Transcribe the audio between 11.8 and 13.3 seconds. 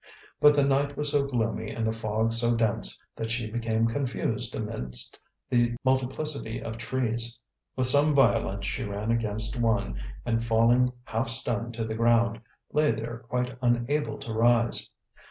the ground, lay there